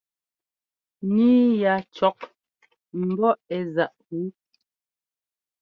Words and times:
Níi 1.13 1.41
ya 1.61 1.73
cɔ́k 1.95 2.17
ḿbɔ́ 3.09 3.31
ɛ́ 3.55 3.59
záꞌ 3.73 3.97
wú. 4.17 4.25